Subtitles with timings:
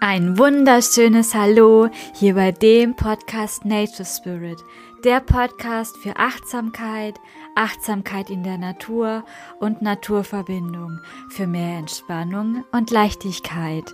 [0.00, 4.58] Ein wunderschönes Hallo hier bei dem Podcast Nature Spirit,
[5.04, 7.14] der Podcast für Achtsamkeit,
[7.54, 9.24] Achtsamkeit in der Natur
[9.58, 13.90] und Naturverbindung, für mehr Entspannung und Leichtigkeit.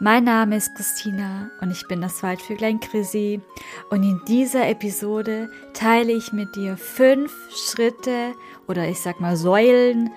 [0.00, 3.40] Mein Name ist Christina und ich bin das Waldvöglein Chrissy
[3.88, 8.34] und in dieser Episode teile ich mit dir fünf Schritte
[8.66, 10.10] oder ich sag mal Säulen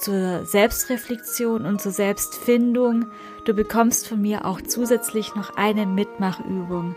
[0.00, 3.06] zur Selbstreflexion und zur Selbstfindung.
[3.44, 6.94] Du bekommst von mir auch zusätzlich noch eine Mitmachübung.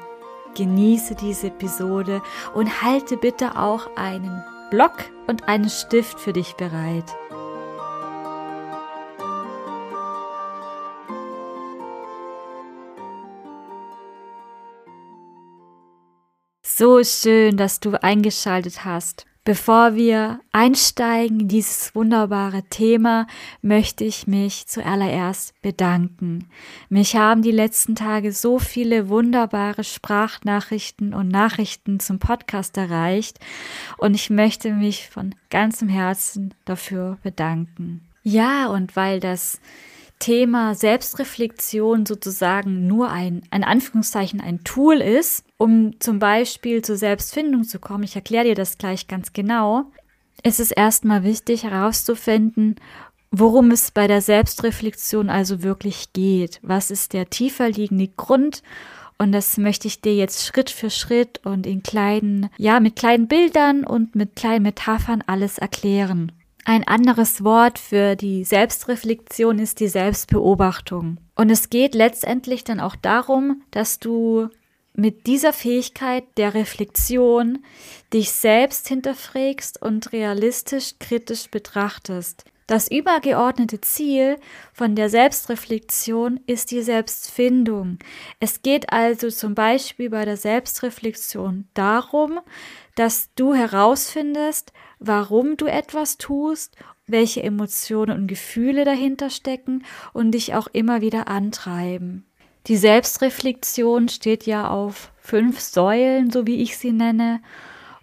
[0.55, 2.21] Genieße diese Episode
[2.53, 7.05] und halte bitte auch einen Block und einen Stift für dich bereit.
[16.79, 19.28] So schön, dass du eingeschaltet hast.
[19.49, 23.25] Bevor wir einsteigen in dieses wunderbare Thema,
[23.63, 26.51] möchte ich mich zuallererst bedanken.
[26.89, 33.39] Mich haben die letzten Tage so viele wunderbare Sprachnachrichten und Nachrichten zum Podcast erreicht
[33.97, 38.07] und ich möchte mich von ganzem Herzen dafür bedanken.
[38.21, 39.59] Ja, und weil das
[40.19, 47.63] Thema Selbstreflexion sozusagen nur ein, ein Anführungszeichen, ein Tool ist, um zum Beispiel zur Selbstfindung
[47.63, 49.85] zu kommen, ich erkläre dir das gleich ganz genau,
[50.43, 52.75] ist es erstmal wichtig herauszufinden,
[53.31, 56.59] worum es bei der Selbstreflexion also wirklich geht.
[56.63, 58.63] Was ist der tiefer liegende Grund?
[59.17, 63.27] Und das möchte ich dir jetzt Schritt für Schritt und in kleinen, ja, mit kleinen
[63.27, 66.31] Bildern und mit kleinen Metaphern alles erklären.
[66.69, 71.17] Ein anderes Wort für die Selbstreflexion ist die Selbstbeobachtung.
[71.33, 74.49] Und es geht letztendlich dann auch darum, dass du
[74.93, 77.63] mit dieser Fähigkeit der Reflexion
[78.13, 82.45] dich selbst hinterfragst und realistisch kritisch betrachtest.
[82.67, 84.35] Das übergeordnete Ziel
[84.71, 87.97] von der Selbstreflexion ist die Selbstfindung.
[88.39, 92.39] Es geht also zum Beispiel bei der Selbstreflexion darum,
[92.95, 96.75] dass du herausfindest, warum du etwas tust,
[97.07, 99.83] welche Emotionen und Gefühle dahinter stecken
[100.13, 102.25] und dich auch immer wieder antreiben.
[102.67, 107.41] Die Selbstreflexion steht ja auf fünf Säulen, so wie ich sie nenne.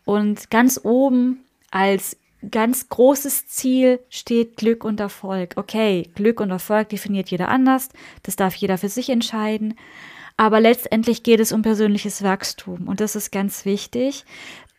[0.04, 2.16] Und ganz oben als
[2.50, 5.54] ganz großes Ziel steht Glück und Erfolg.
[5.56, 7.90] Okay, Glück und Erfolg definiert jeder anders.
[8.22, 9.74] Das darf jeder für sich entscheiden.
[10.36, 12.88] Aber letztendlich geht es um persönliches Wachstum.
[12.88, 14.24] Und das ist ganz wichtig,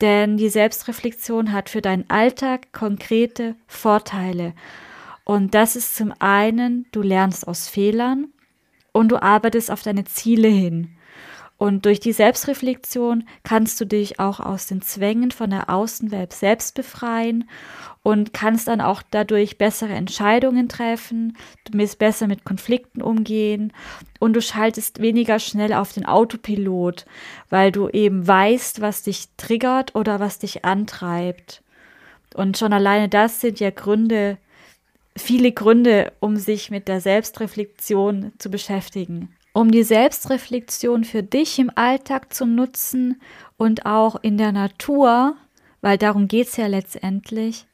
[0.02, 4.54] denn die Selbstreflexion hat für deinen Alltag konkrete Vorteile.
[5.24, 8.28] Und das ist zum einen, du lernst aus Fehlern
[8.92, 10.97] und du arbeitest auf deine Ziele hin.
[11.58, 16.76] Und durch die Selbstreflexion kannst du dich auch aus den Zwängen von der Außenwelt selbst
[16.76, 17.50] befreien
[18.04, 21.36] und kannst dann auch dadurch bessere Entscheidungen treffen,
[21.66, 23.74] du wirst besser mit Konflikten umgehen
[24.20, 27.06] und du schaltest weniger schnell auf den Autopilot,
[27.50, 31.64] weil du eben weißt, was dich triggert oder was dich antreibt.
[32.36, 34.38] Und schon alleine das sind ja Gründe,
[35.18, 41.72] viele Gründe, um sich mit der Selbstreflexion zu beschäftigen um die Selbstreflexion für dich im
[41.74, 43.20] Alltag zu nutzen
[43.58, 45.36] und auch in der Natur,
[45.82, 47.66] weil darum geht es ja letztendlich,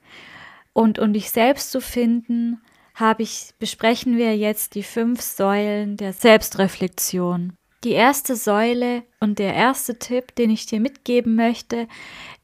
[0.71, 2.61] und um dich selbst zu finden,
[2.95, 7.51] habe ich, besprechen wir jetzt die fünf Säulen der Selbstreflexion.
[7.83, 11.89] Die erste Säule und der erste Tipp, den ich dir mitgeben möchte,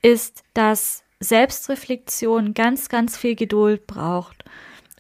[0.02, 4.44] ist, dass Selbstreflexion ganz, ganz viel Geduld braucht.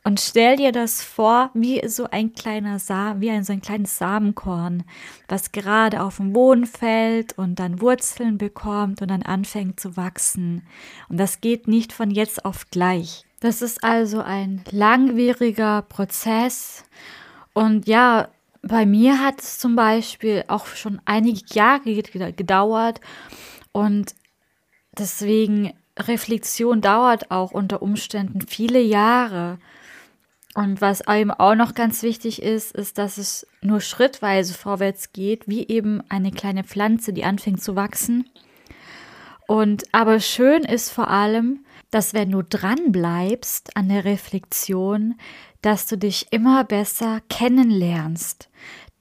[0.03, 3.97] Und stell dir das vor, wie so ein kleiner Samen, wie ein so ein kleines
[3.97, 4.83] Samenkorn,
[5.27, 10.65] was gerade auf den Boden fällt und dann Wurzeln bekommt und dann anfängt zu wachsen.
[11.09, 13.25] Und das geht nicht von jetzt auf gleich.
[13.41, 16.83] Das ist also ein langwieriger Prozess.
[17.53, 18.29] Und ja,
[18.61, 22.99] bei mir hat es zum Beispiel auch schon einige Jahre gedauert.
[23.71, 24.15] Und
[24.97, 29.59] deswegen Reflexion dauert auch unter Umständen viele Jahre.
[30.55, 35.47] Und was eben auch noch ganz wichtig ist, ist, dass es nur schrittweise vorwärts geht,
[35.47, 38.29] wie eben eine kleine Pflanze, die anfängt zu wachsen.
[39.47, 45.15] Und aber schön ist vor allem, dass wenn du dran bleibst an der Reflexion,
[45.61, 48.49] dass du dich immer besser kennenlernst.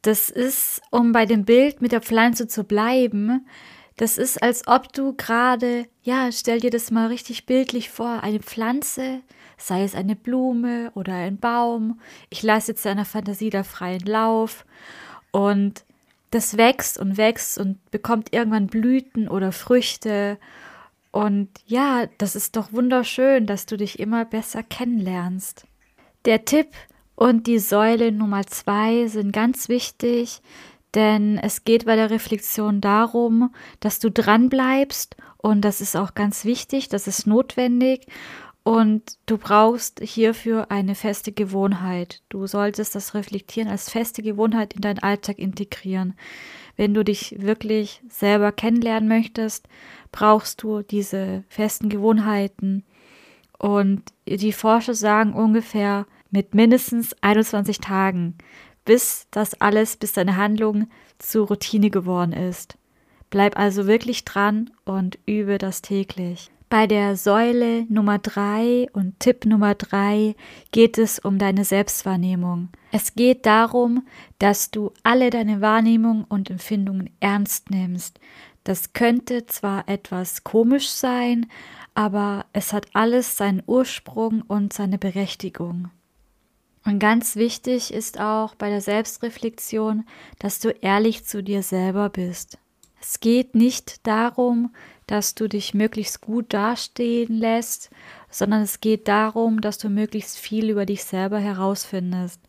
[0.02, 3.46] Das ist, um bei dem Bild mit der Pflanze zu bleiben,
[3.98, 8.40] das ist, als ob du gerade, ja, stell dir das mal richtig bildlich vor, eine
[8.40, 9.20] Pflanze,
[9.58, 12.00] sei es eine Blume oder ein Baum.
[12.30, 14.64] Ich lasse jetzt deiner Fantasie da freien Lauf
[15.30, 15.84] und
[16.30, 20.38] das wächst und wächst und bekommt irgendwann Blüten oder Früchte.
[21.10, 25.66] Und ja, das ist doch wunderschön, dass du dich immer besser kennenlernst.
[26.24, 26.68] Der Tipp,
[27.18, 30.40] und die Säule Nummer zwei sind ganz wichtig,
[30.94, 36.14] denn es geht bei der Reflexion darum, dass du dran bleibst und das ist auch
[36.14, 38.06] ganz wichtig, das ist notwendig
[38.68, 42.22] und du brauchst hierfür eine feste Gewohnheit.
[42.28, 46.14] Du solltest das Reflektieren als feste Gewohnheit in deinen Alltag integrieren.
[46.76, 49.68] Wenn du dich wirklich selber kennenlernen möchtest,
[50.12, 52.84] brauchst du diese festen Gewohnheiten.
[53.58, 58.36] Und die Forscher sagen ungefähr mit mindestens 21 Tagen,
[58.88, 60.88] bis das alles, bis deine Handlung
[61.18, 62.78] zur Routine geworden ist.
[63.28, 66.50] Bleib also wirklich dran und übe das täglich.
[66.70, 70.36] Bei der Säule Nummer drei und Tipp Nummer drei
[70.72, 72.70] geht es um deine Selbstwahrnehmung.
[72.90, 74.06] Es geht darum,
[74.38, 78.18] dass du alle deine Wahrnehmungen und Empfindungen ernst nimmst.
[78.64, 81.46] Das könnte zwar etwas komisch sein,
[81.94, 85.90] aber es hat alles seinen Ursprung und seine Berechtigung.
[86.84, 90.04] Und ganz wichtig ist auch bei der Selbstreflexion,
[90.38, 92.58] dass du ehrlich zu dir selber bist.
[93.00, 94.74] Es geht nicht darum,
[95.06, 97.90] dass du dich möglichst gut dastehen lässt,
[98.30, 102.40] sondern es geht darum, dass du möglichst viel über dich selber herausfindest.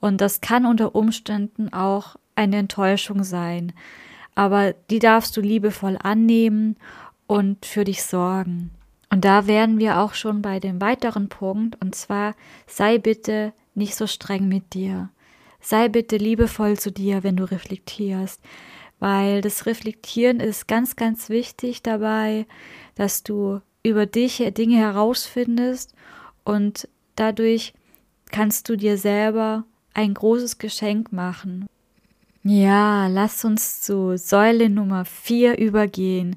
[0.00, 3.72] Und das kann unter Umständen auch eine Enttäuschung sein,
[4.34, 6.76] aber die darfst du liebevoll annehmen
[7.26, 8.70] und für dich sorgen.
[9.14, 12.34] Und da wären wir auch schon bei dem weiteren Punkt, und zwar
[12.66, 15.08] sei bitte nicht so streng mit dir.
[15.60, 18.40] Sei bitte liebevoll zu dir, wenn du reflektierst
[19.04, 22.46] weil das Reflektieren ist ganz, ganz wichtig dabei,
[22.94, 25.94] dass du über dich Dinge herausfindest
[26.42, 27.74] und dadurch
[28.30, 31.66] kannst du dir selber ein großes Geschenk machen.
[32.44, 36.36] Ja, lass uns zu Säule Nummer 4 übergehen.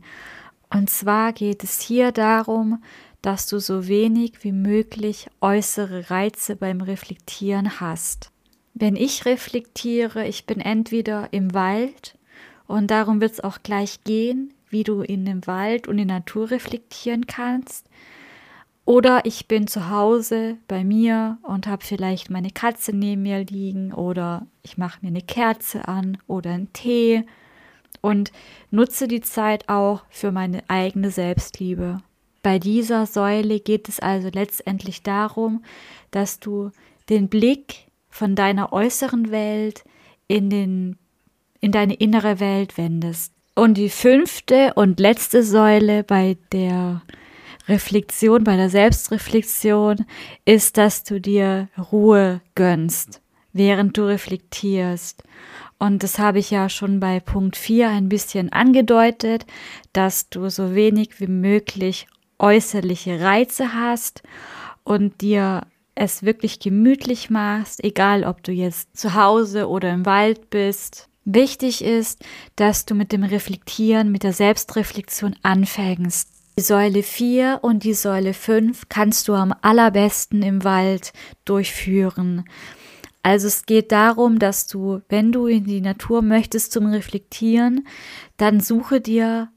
[0.70, 2.84] Und zwar geht es hier darum,
[3.22, 8.32] dass du so wenig wie möglich äußere Reize beim Reflektieren hast.
[8.74, 12.18] Wenn ich reflektiere, ich bin entweder im Wald
[12.68, 16.18] und darum wird es auch gleich gehen, wie du in dem Wald und in der
[16.18, 17.88] Natur reflektieren kannst.
[18.86, 23.92] Oder ich bin zu Hause bei mir und habe vielleicht meine Katze neben mir liegen
[23.94, 27.26] oder ich mache mir eine Kerze an oder einen Tee
[28.02, 28.32] und
[28.72, 32.02] nutze die Zeit auch für meine eigene Selbstliebe.
[32.44, 35.64] Bei dieser Säule geht es also letztendlich darum,
[36.12, 36.72] dass du
[37.10, 39.84] den Blick von deiner äußeren Welt
[40.28, 40.98] in den
[41.60, 43.34] in deine innere Welt wendest.
[43.56, 47.02] Und die fünfte und letzte Säule bei der
[47.68, 50.06] Reflexion, bei der Selbstreflexion
[50.46, 53.22] ist, dass du dir Ruhe gönnst,
[53.54, 55.24] während du reflektierst.
[55.80, 59.46] Und das habe ich ja schon bei Punkt 4 ein bisschen angedeutet,
[59.94, 62.08] dass du so wenig wie möglich
[62.40, 64.24] äußerliche Reize hast
[64.84, 65.62] und dir
[65.96, 71.84] es wirklich gemütlich machst, egal ob du jetzt zu Hause oder im Wald bist Wichtig
[71.84, 72.24] ist,
[72.56, 76.30] dass du mit dem Reflektieren, mit der Selbstreflexion anfängst.
[76.58, 81.12] Die Säule 4 und die Säule 5 kannst du am allerbesten im Wald
[81.44, 82.46] durchführen.
[83.24, 87.88] Also es geht darum, dass du, wenn du in die Natur möchtest zum Reflektieren,
[88.38, 89.50] dann suche dir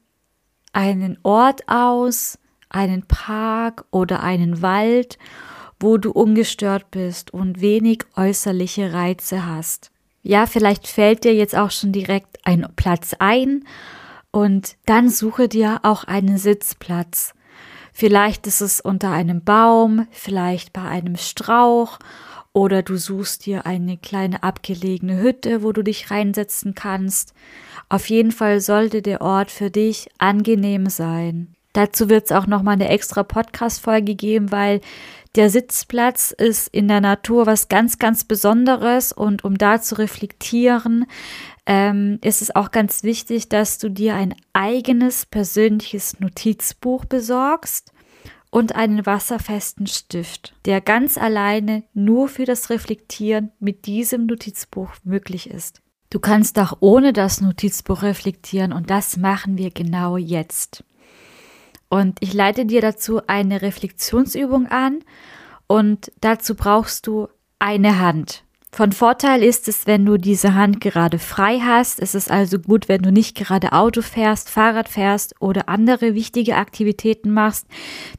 [0.73, 2.37] einen Ort aus,
[2.69, 5.17] einen Park oder einen Wald,
[5.79, 9.91] wo du ungestört bist und wenig äußerliche Reize hast.
[10.21, 13.65] Ja, vielleicht fällt dir jetzt auch schon direkt ein Platz ein
[14.31, 17.33] und dann suche dir auch einen Sitzplatz.
[17.93, 21.99] Vielleicht ist es unter einem Baum, vielleicht bei einem Strauch
[22.53, 27.33] oder du suchst dir eine kleine abgelegene Hütte, wo du dich reinsetzen kannst.
[27.89, 31.55] Auf jeden Fall sollte der Ort für dich angenehm sein.
[31.73, 34.81] Dazu wird es auch noch mal eine extra Podcast-Folge geben, weil
[35.35, 41.05] der Sitzplatz ist in der Natur was ganz, ganz Besonderes und um da zu reflektieren,
[41.65, 47.93] ähm, ist es auch ganz wichtig, dass du dir ein eigenes persönliches Notizbuch besorgst
[48.51, 55.49] und einen wasserfesten Stift, der ganz alleine nur für das Reflektieren mit diesem Notizbuch möglich
[55.49, 55.81] ist.
[56.11, 60.83] Du kannst auch ohne das Notizbuch reflektieren und das machen wir genau jetzt.
[61.89, 64.99] Und ich leite dir dazu eine Reflexionsübung an
[65.67, 67.29] und dazu brauchst du
[67.59, 68.43] eine Hand.
[68.73, 71.99] Von Vorteil ist es, wenn du diese Hand gerade frei hast.
[71.99, 76.55] Es ist also gut, wenn du nicht gerade Auto fährst, Fahrrad fährst oder andere wichtige
[76.55, 77.67] Aktivitäten machst,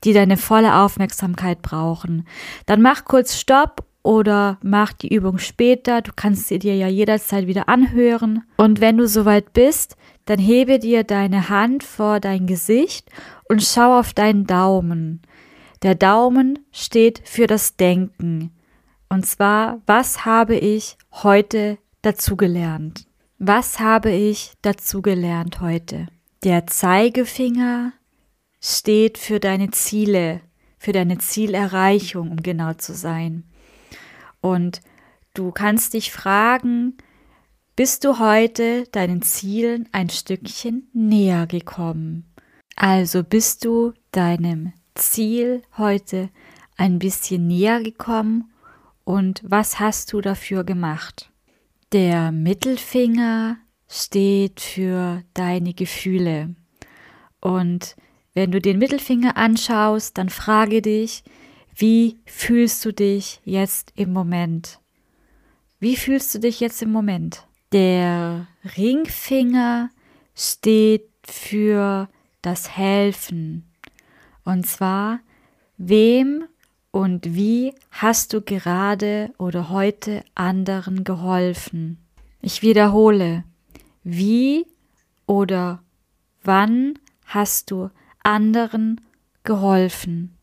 [0.05, 2.27] die deine volle Aufmerksamkeit brauchen.
[2.67, 6.03] Dann mach kurz Stopp oder mach die Übung später.
[6.03, 8.45] Du kannst sie dir ja jederzeit wieder anhören.
[8.59, 13.09] Und wenn du soweit bist, dann hebe dir deine Hand vor dein Gesicht
[13.49, 15.23] und schau auf deinen Daumen.
[15.83, 18.53] Der Daumen steht für das Denken.
[19.13, 23.05] Und zwar, was habe ich heute dazugelernt?
[23.39, 26.07] Was habe ich dazugelernt heute?
[26.45, 27.93] Der Zeigefinger
[28.59, 30.41] steht für deine Ziele,
[30.79, 33.45] für deine Zielerreichung, um genau zu sein.
[34.41, 34.81] Und
[35.35, 36.97] du kannst dich fragen,
[37.77, 42.33] bist du heute deinen Zielen ein Stückchen näher gekommen?
[42.77, 46.31] Also bist du deinem Ziel heute
[46.79, 48.49] ein bisschen näher gekommen
[49.05, 51.31] und was hast du dafür gemacht?
[51.93, 56.55] Der Mittelfinger steht für deine Gefühle.
[57.41, 57.97] Und
[58.35, 61.23] wenn du den Mittelfinger anschaust, dann frage dich,
[61.75, 64.79] wie fühlst du dich jetzt im Moment?
[65.81, 67.47] Wie fühlst du dich jetzt im Moment?
[67.73, 69.91] Der Ringfinger
[70.35, 72.09] steht für
[72.41, 73.71] das Helfen.
[74.45, 75.21] Und zwar,
[75.77, 76.45] wem
[76.93, 81.99] und wie hast du gerade oder heute anderen geholfen?
[82.43, 83.45] Ich wiederhole,
[84.05, 84.67] wie
[85.27, 85.83] oder
[86.45, 87.91] wann hast du
[88.23, 89.01] anderen
[89.43, 90.37] geholfen?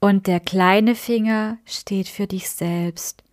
[0.00, 3.24] Und der kleine Finger steht für dich selbst.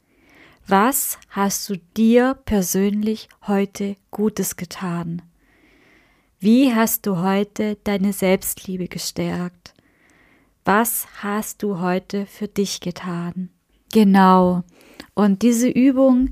[0.66, 5.22] Was hast du dir persönlich heute Gutes getan?
[6.40, 9.77] Wie hast du heute deine Selbstliebe gestärkt?
[10.68, 13.52] Was hast du heute für dich getan?
[13.94, 14.66] Genau.
[15.14, 16.32] Und diese Übung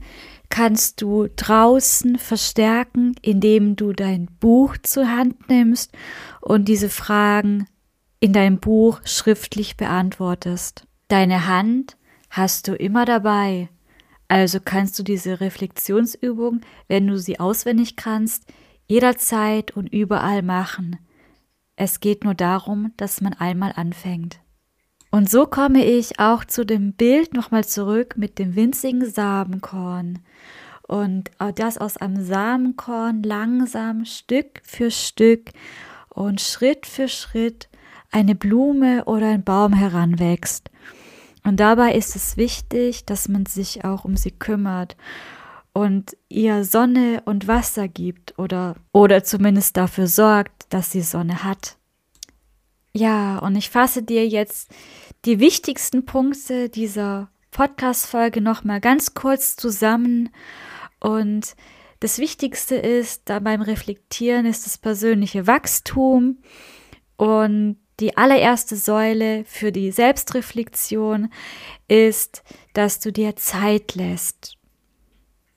[0.50, 5.94] kannst du draußen verstärken, indem du dein Buch zur Hand nimmst
[6.42, 7.68] und diese Fragen
[8.20, 10.86] in deinem Buch schriftlich beantwortest.
[11.08, 11.96] Deine Hand
[12.30, 13.70] hast du immer dabei.
[14.28, 18.44] Also kannst du diese Reflexionsübung, wenn du sie auswendig kannst,
[18.86, 20.98] jederzeit und überall machen.
[21.76, 24.40] Es geht nur darum, dass man einmal anfängt.
[25.12, 30.20] Und so komme ich auch zu dem Bild nochmal zurück mit dem winzigen Samenkorn.
[30.88, 35.52] Und das aus einem Samenkorn langsam Stück für Stück
[36.10, 37.70] und Schritt für Schritt
[38.12, 40.70] eine Blume oder ein Baum heranwächst.
[41.44, 44.96] Und dabei ist es wichtig, dass man sich auch um sie kümmert
[45.76, 51.76] und ihr Sonne und Wasser gibt oder, oder zumindest dafür sorgt, dass sie Sonne hat.
[52.94, 54.70] Ja, und ich fasse dir jetzt
[55.26, 60.30] die wichtigsten Punkte dieser Podcast-Folge nochmal ganz kurz zusammen.
[61.02, 61.58] Und
[62.00, 66.38] das Wichtigste ist, da beim Reflektieren ist das persönliche Wachstum.
[67.18, 71.34] Und die allererste Säule für die Selbstreflexion
[71.90, 74.55] ist, dass du dir Zeit lässt.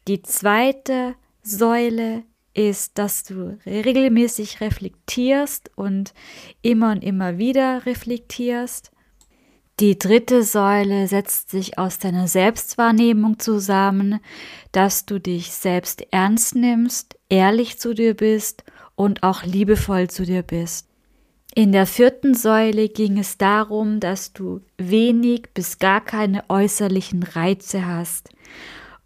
[0.08, 2.22] Die zweite Säule
[2.54, 6.14] ist, dass du regelmäßig reflektierst und
[6.62, 8.90] immer und immer wieder reflektierst.
[9.80, 14.20] Die dritte Säule setzt sich aus deiner Selbstwahrnehmung zusammen,
[14.72, 20.42] dass du dich selbst ernst nimmst, ehrlich zu dir bist und auch liebevoll zu dir
[20.42, 20.88] bist.
[21.54, 27.84] In der vierten Säule ging es darum, dass du wenig bis gar keine äußerlichen Reize
[27.84, 28.30] hast.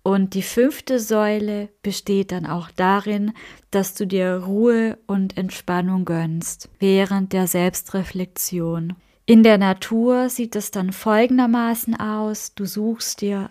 [0.03, 3.33] Und die fünfte Säule besteht dann auch darin,
[3.71, 8.95] dass du dir Ruhe und Entspannung gönnst während der Selbstreflexion.
[9.27, 12.55] In der Natur sieht es dann folgendermaßen aus.
[12.55, 13.51] Du suchst dir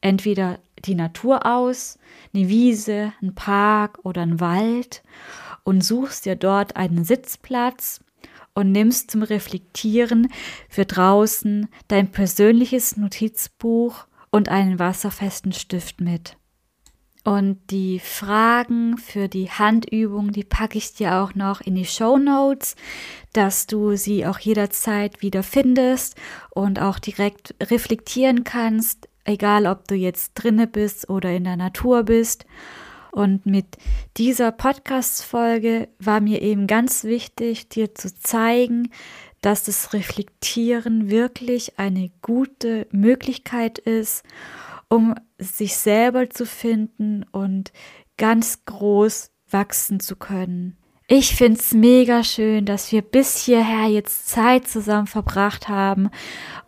[0.00, 1.98] entweder die Natur aus,
[2.32, 5.02] eine Wiese, ein Park oder ein Wald
[5.64, 8.00] und suchst dir dort einen Sitzplatz
[8.54, 10.28] und nimmst zum Reflektieren
[10.68, 16.36] für draußen dein persönliches Notizbuch und einen wasserfesten Stift mit.
[17.22, 22.18] Und die Fragen für die Handübung, die packe ich dir auch noch in die Show
[22.18, 22.74] Notes,
[23.32, 26.16] dass du sie auch jederzeit wieder findest
[26.50, 32.02] und auch direkt reflektieren kannst, egal ob du jetzt drinne bist oder in der Natur
[32.02, 32.44] bist.
[33.12, 33.78] Und mit
[34.16, 38.90] dieser Podcast-Folge war mir eben ganz wichtig, dir zu zeigen,
[39.44, 44.24] dass das Reflektieren wirklich eine gute Möglichkeit ist,
[44.88, 47.72] um sich selber zu finden und
[48.16, 50.78] ganz groß wachsen zu können.
[51.06, 56.08] Ich finde es mega schön, dass wir bis hierher jetzt Zeit zusammen verbracht haben.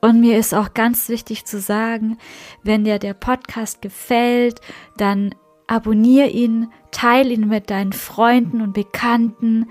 [0.02, 2.18] Und mir ist auch ganz wichtig zu sagen,
[2.62, 4.60] wenn dir der Podcast gefällt,
[4.98, 5.34] dann
[5.66, 9.68] abonniere ihn, teile ihn mit deinen Freunden und Bekannten,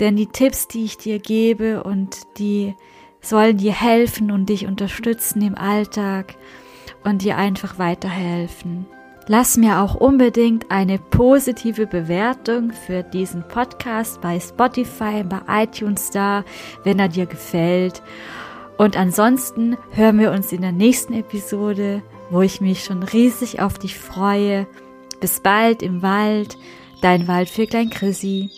[0.00, 2.74] denn die Tipps, die ich dir gebe und die
[3.20, 6.34] sollen dir helfen und dich unterstützen im Alltag
[7.04, 8.86] und dir einfach weiterhelfen.
[9.26, 16.44] Lass mir auch unbedingt eine positive Bewertung für diesen Podcast bei Spotify, bei iTunes da,
[16.82, 18.02] wenn er dir gefällt.
[18.76, 23.78] Und ansonsten hören wir uns in der nächsten Episode wo ich mich schon riesig auf
[23.78, 24.66] dich freue.
[25.24, 26.58] Bis bald im Wald,
[27.00, 28.50] dein Wald für Klein Chrissy.